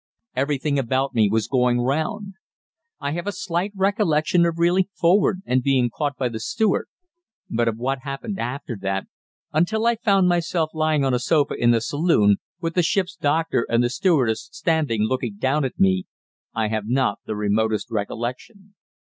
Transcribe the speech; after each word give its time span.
Everything 0.35 0.79
about 0.79 1.13
me 1.13 1.29
was 1.29 1.47
going 1.47 1.79
round. 1.79 2.33
I 2.99 3.11
have 3.11 3.27
a 3.27 3.31
slight 3.31 3.71
recollection 3.75 4.47
of 4.47 4.57
reeling 4.57 4.87
forward 4.95 5.43
and 5.45 5.61
being 5.61 5.91
caught 5.91 6.17
by 6.17 6.27
the 6.27 6.39
steward, 6.39 6.87
but 7.51 7.67
of 7.67 7.77
what 7.77 7.99
happened 7.99 8.39
after 8.39 8.75
that, 8.81 9.05
until 9.53 9.85
I 9.85 9.97
found 9.97 10.27
myself 10.27 10.71
lying 10.73 11.05
on 11.05 11.13
a 11.13 11.19
sofa 11.19 11.53
in 11.53 11.69
the 11.69 11.81
saloon, 11.81 12.37
with 12.59 12.73
the 12.73 12.81
ship's 12.81 13.15
doctor 13.15 13.63
and 13.69 13.83
the 13.83 13.91
stewardess 13.91 14.49
standing 14.51 15.03
looking 15.03 15.35
down 15.37 15.63
at 15.63 15.79
me. 15.79 16.05
I 16.51 16.69
have 16.69 16.87
not 16.89 17.19
the 17.27 17.35
remotest 17.35 17.91
recollection. 17.91 18.73